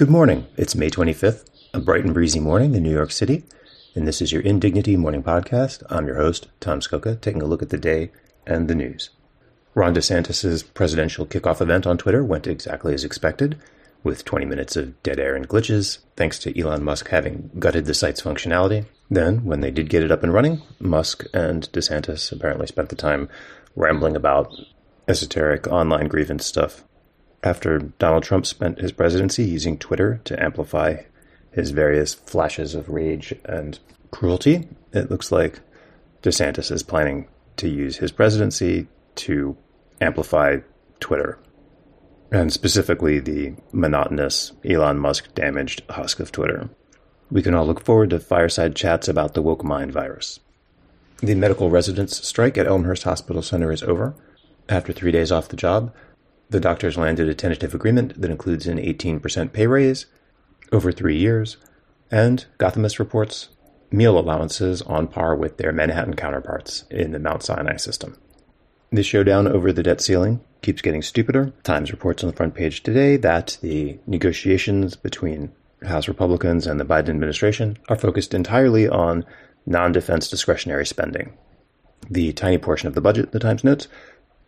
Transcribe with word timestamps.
Good 0.00 0.08
morning. 0.08 0.46
It's 0.56 0.74
May 0.74 0.88
25th, 0.88 1.44
a 1.74 1.78
bright 1.78 2.06
and 2.06 2.14
breezy 2.14 2.40
morning 2.40 2.74
in 2.74 2.82
New 2.82 2.90
York 2.90 3.10
City, 3.10 3.44
and 3.94 4.08
this 4.08 4.22
is 4.22 4.32
your 4.32 4.40
Indignity 4.40 4.96
Morning 4.96 5.22
Podcast. 5.22 5.82
I'm 5.90 6.06
your 6.06 6.16
host, 6.16 6.48
Tom 6.58 6.80
Scocca, 6.80 7.20
taking 7.20 7.42
a 7.42 7.44
look 7.44 7.60
at 7.60 7.68
the 7.68 7.76
day 7.76 8.10
and 8.46 8.66
the 8.66 8.74
news. 8.74 9.10
Ron 9.74 9.94
DeSantis' 9.94 10.64
presidential 10.72 11.26
kickoff 11.26 11.60
event 11.60 11.86
on 11.86 11.98
Twitter 11.98 12.24
went 12.24 12.46
exactly 12.46 12.94
as 12.94 13.04
expected, 13.04 13.58
with 14.02 14.24
20 14.24 14.46
minutes 14.46 14.74
of 14.74 15.02
dead 15.02 15.20
air 15.20 15.36
and 15.36 15.46
glitches, 15.46 15.98
thanks 16.16 16.38
to 16.38 16.58
Elon 16.58 16.82
Musk 16.82 17.10
having 17.10 17.50
gutted 17.58 17.84
the 17.84 17.92
site's 17.92 18.22
functionality. 18.22 18.86
Then, 19.10 19.44
when 19.44 19.60
they 19.60 19.70
did 19.70 19.90
get 19.90 20.02
it 20.02 20.10
up 20.10 20.22
and 20.22 20.32
running, 20.32 20.62
Musk 20.78 21.26
and 21.34 21.70
DeSantis 21.72 22.32
apparently 22.32 22.68
spent 22.68 22.88
the 22.88 22.96
time 22.96 23.28
rambling 23.76 24.16
about 24.16 24.50
esoteric 25.06 25.66
online 25.66 26.08
grievance 26.08 26.46
stuff 26.46 26.84
after 27.42 27.78
Donald 27.98 28.22
Trump 28.22 28.46
spent 28.46 28.80
his 28.80 28.92
presidency 28.92 29.44
using 29.44 29.78
Twitter 29.78 30.20
to 30.24 30.42
amplify 30.42 30.96
his 31.52 31.70
various 31.70 32.14
flashes 32.14 32.74
of 32.74 32.88
rage 32.88 33.34
and 33.44 33.78
cruelty, 34.10 34.68
it 34.92 35.10
looks 35.10 35.32
like 35.32 35.60
DeSantis 36.22 36.70
is 36.70 36.82
planning 36.82 37.28
to 37.56 37.68
use 37.68 37.96
his 37.96 38.12
presidency 38.12 38.88
to 39.16 39.56
amplify 40.00 40.58
Twitter, 41.00 41.38
and 42.30 42.52
specifically 42.52 43.18
the 43.18 43.54
monotonous 43.72 44.52
Elon 44.64 44.98
Musk 44.98 45.34
damaged 45.34 45.82
husk 45.90 46.20
of 46.20 46.30
Twitter. 46.30 46.68
We 47.30 47.42
can 47.42 47.54
all 47.54 47.66
look 47.66 47.84
forward 47.84 48.10
to 48.10 48.20
fireside 48.20 48.74
chats 48.76 49.08
about 49.08 49.34
the 49.34 49.42
woke 49.42 49.64
mind 49.64 49.92
virus. 49.92 50.40
The 51.20 51.34
medical 51.34 51.70
residents' 51.70 52.26
strike 52.26 52.56
at 52.58 52.66
Elmhurst 52.66 53.02
Hospital 53.04 53.42
Center 53.42 53.70
is 53.70 53.82
over. 53.82 54.14
After 54.68 54.92
three 54.92 55.12
days 55.12 55.30
off 55.30 55.48
the 55.48 55.56
job, 55.56 55.92
the 56.50 56.60
doctors 56.60 56.98
landed 56.98 57.28
a 57.28 57.34
tentative 57.34 57.74
agreement 57.74 58.20
that 58.20 58.30
includes 58.30 58.66
an 58.66 58.78
18% 58.78 59.52
pay 59.52 59.66
raise 59.66 60.06
over 60.72 60.92
three 60.92 61.16
years, 61.16 61.56
and 62.10 62.44
Gothamist 62.58 62.98
reports 62.98 63.48
meal 63.90 64.18
allowances 64.18 64.82
on 64.82 65.08
par 65.08 65.34
with 65.34 65.56
their 65.56 65.72
Manhattan 65.72 66.14
counterparts 66.14 66.84
in 66.90 67.12
the 67.12 67.18
Mount 67.18 67.42
Sinai 67.42 67.76
system. 67.76 68.16
The 68.92 69.02
showdown 69.02 69.46
over 69.46 69.72
the 69.72 69.82
debt 69.82 70.00
ceiling 70.00 70.40
keeps 70.62 70.82
getting 70.82 71.02
stupider. 71.02 71.52
Times 71.62 71.92
reports 71.92 72.22
on 72.22 72.30
the 72.30 72.36
front 72.36 72.54
page 72.54 72.82
today 72.82 73.16
that 73.16 73.58
the 73.62 73.98
negotiations 74.06 74.96
between 74.96 75.52
House 75.84 76.08
Republicans 76.08 76.66
and 76.66 76.78
the 76.78 76.84
Biden 76.84 77.10
administration 77.10 77.78
are 77.88 77.96
focused 77.96 78.34
entirely 78.34 78.88
on 78.88 79.24
non 79.66 79.92
defense 79.92 80.28
discretionary 80.28 80.84
spending. 80.84 81.32
The 82.10 82.32
tiny 82.32 82.58
portion 82.58 82.88
of 82.88 82.94
the 82.94 83.00
budget, 83.00 83.32
the 83.32 83.38
Times 83.38 83.62
notes, 83.62 83.86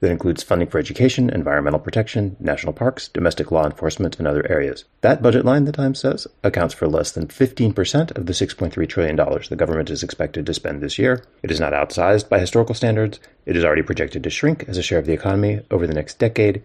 that 0.00 0.10
includes 0.10 0.42
funding 0.42 0.68
for 0.68 0.78
education, 0.78 1.30
environmental 1.30 1.80
protection, 1.80 2.36
national 2.38 2.72
parks, 2.72 3.08
domestic 3.08 3.50
law 3.50 3.64
enforcement, 3.64 4.18
and 4.18 4.28
other 4.28 4.50
areas. 4.50 4.84
That 5.00 5.22
budget 5.22 5.44
line, 5.44 5.64
the 5.64 5.72
Times 5.72 5.98
says, 5.98 6.26
accounts 6.44 6.74
for 6.74 6.86
less 6.86 7.12
than 7.12 7.26
15% 7.26 8.16
of 8.16 8.26
the 8.26 8.32
$6.3 8.32 8.88
trillion 8.88 9.16
the 9.16 9.56
government 9.56 9.90
is 9.90 10.02
expected 10.02 10.46
to 10.46 10.54
spend 10.54 10.80
this 10.80 10.98
year. 10.98 11.24
It 11.42 11.50
is 11.50 11.60
not 11.60 11.72
outsized 11.72 12.28
by 12.28 12.38
historical 12.38 12.74
standards. 12.74 13.18
It 13.46 13.56
is 13.56 13.64
already 13.64 13.82
projected 13.82 14.22
to 14.24 14.30
shrink 14.30 14.64
as 14.68 14.78
a 14.78 14.82
share 14.82 14.98
of 14.98 15.06
the 15.06 15.12
economy 15.12 15.60
over 15.70 15.86
the 15.86 15.94
next 15.94 16.18
decade. 16.18 16.64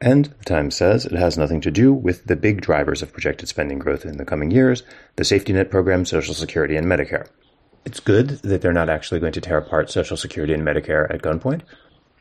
And 0.00 0.26
the 0.26 0.44
Times 0.44 0.74
says 0.74 1.06
it 1.06 1.12
has 1.12 1.38
nothing 1.38 1.60
to 1.62 1.70
do 1.70 1.92
with 1.92 2.26
the 2.26 2.36
big 2.36 2.60
drivers 2.60 3.02
of 3.02 3.12
projected 3.12 3.48
spending 3.48 3.78
growth 3.78 4.04
in 4.04 4.16
the 4.16 4.24
coming 4.24 4.50
years 4.50 4.82
the 5.16 5.24
safety 5.24 5.52
net 5.52 5.70
program, 5.70 6.04
Social 6.04 6.34
Security, 6.34 6.76
and 6.76 6.86
Medicare. 6.86 7.28
It's 7.84 8.00
good 8.00 8.30
that 8.40 8.62
they're 8.62 8.72
not 8.72 8.88
actually 8.88 9.20
going 9.20 9.32
to 9.34 9.40
tear 9.40 9.58
apart 9.58 9.90
Social 9.90 10.16
Security 10.16 10.54
and 10.54 10.62
Medicare 10.62 11.12
at 11.12 11.22
gunpoint, 11.22 11.62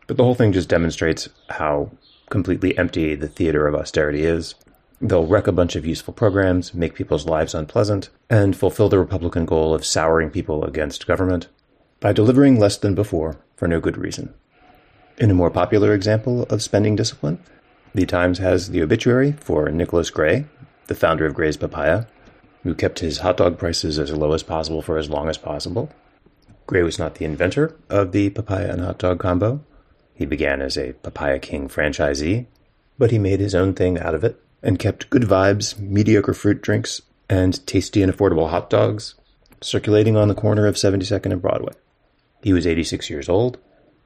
but 0.08 0.18
the 0.18 0.24
whole 0.24 0.36
thing 0.36 0.52
just 0.52 0.70
demonstrates 0.70 1.30
how 1.50 1.92
completely 2.30 2.78
empty 2.78 3.16
the 3.16 3.28
theater 3.28 3.68
of 3.68 3.76
austerity 3.76 4.24
is. 4.24 4.56
They'll 5.02 5.28
wreck 5.28 5.48
a 5.48 5.52
bunch 5.52 5.76
of 5.76 5.86
useful 5.86 6.14
programs, 6.14 6.74
make 6.74 6.96
people's 6.96 7.26
lives 7.26 7.54
unpleasant, 7.54 8.10
and 8.30 8.56
fulfill 8.56 8.90
the 8.90 9.00
Republican 9.00 9.46
goal 9.46 9.74
of 9.74 9.86
souring 9.86 10.30
people 10.30 10.64
against 10.64 11.08
government 11.08 11.48
by 12.00 12.14
delivering 12.14 12.60
less 12.60 12.78
than 12.78 12.96
before 12.96 13.38
for 13.56 13.68
no 13.68 13.80
good 13.80 13.98
reason. 13.98 14.34
In 15.18 15.30
a 15.30 15.36
more 15.36 15.52
popular 15.52 15.94
example 15.94 16.44
of 16.44 16.62
spending 16.62 16.96
discipline, 16.96 17.40
the 17.94 18.06
Times 18.06 18.40
has 18.40 18.72
the 18.72 18.82
obituary 18.82 19.34
for 19.34 19.70
Nicholas 19.70 20.10
Gray, 20.10 20.46
the 20.88 20.96
founder 20.96 21.26
of 21.26 21.36
Gray's 21.36 21.58
Papaya, 21.58 22.06
who 22.64 22.74
kept 22.74 23.00
his 23.00 23.20
hot 23.20 23.38
dog 23.38 23.58
prices 23.58 24.00
as 24.00 24.12
low 24.12 24.34
as 24.34 24.42
possible 24.42 24.82
for 24.82 24.98
as 24.98 25.10
long 25.10 25.30
as 25.30 25.38
possible. 25.38 25.92
Gray 26.66 26.82
was 26.82 26.98
not 26.98 27.16
the 27.16 27.26
inventor 27.26 27.76
of 27.90 28.14
the 28.14 28.30
papaya 28.30 28.72
and 28.72 28.82
hot 28.82 28.98
dog 28.98 29.20
combo, 29.20 29.64
he 30.14 30.26
began 30.26 30.62
as 30.62 30.78
a 30.78 30.94
Papaya 30.94 31.40
King 31.40 31.68
franchisee, 31.68 32.46
but 32.98 33.12
he 33.12 33.20
made 33.20 33.40
his 33.40 33.56
own 33.56 33.74
thing 33.74 34.00
out 34.00 34.16
of 34.16 34.24
it 34.24 34.40
and 34.62 34.80
kept 34.80 35.10
good 35.10 35.24
vibes, 35.24 35.78
mediocre 35.80 36.34
fruit 36.34 36.62
drinks, 36.62 37.02
and 37.30 37.66
tasty 37.66 38.02
and 38.02 38.14
affordable 38.14 38.50
hot 38.50 38.70
dogs 38.70 39.16
circulating 39.64 40.16
on 40.16 40.28
the 40.28 40.36
corner 40.36 40.68
of 40.68 40.76
72nd 40.76 41.32
and 41.32 41.42
Broadway. 41.42 41.74
He 42.42 42.54
was 42.54 42.68
86 42.68 43.10
years 43.10 43.30
old, 43.30 43.58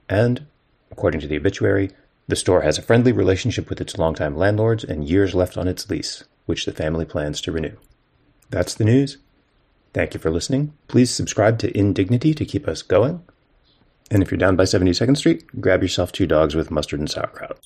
and, 0.07 0.45
according 0.91 1.21
to 1.21 1.27
the 1.27 1.37
obituary, 1.37 1.91
the 2.27 2.35
store 2.35 2.61
has 2.61 2.77
a 2.77 2.83
friendly 2.83 3.11
relationship 3.11 3.69
with 3.69 3.81
its 3.81 3.97
longtime 3.97 4.37
landlords 4.37 4.83
and 4.83 5.07
years 5.07 5.33
left 5.33 5.57
on 5.57 5.67
its 5.67 5.89
lease, 5.89 6.23
which 6.45 6.65
the 6.65 6.71
family 6.71 7.05
plans 7.05 7.41
to 7.41 7.51
renew. 7.51 7.75
That's 8.49 8.75
the 8.75 8.85
news. 8.85 9.17
Thank 9.93 10.13
you 10.13 10.19
for 10.19 10.29
listening. 10.29 10.73
Please 10.87 11.09
subscribe 11.09 11.57
to 11.59 11.77
Indignity 11.77 12.33
to 12.33 12.45
keep 12.45 12.67
us 12.67 12.81
going. 12.81 13.23
And 14.09 14.23
if 14.23 14.31
you're 14.31 14.37
down 14.37 14.55
by 14.55 14.63
72nd 14.63 15.17
Street, 15.17 15.43
grab 15.59 15.81
yourself 15.81 16.11
two 16.11 16.27
dogs 16.27 16.55
with 16.55 16.71
mustard 16.71 16.99
and 16.99 17.09
sauerkraut. 17.09 17.59